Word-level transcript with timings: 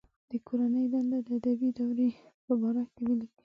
د 0.31 0.33
کورنۍ 0.47 0.85
دنده 0.93 1.17
د 1.27 1.29
ادبي 1.39 1.69
دورې 1.77 2.09
په 2.45 2.53
باره 2.61 2.83
کې 2.93 3.01
ولیکئ. 3.09 3.37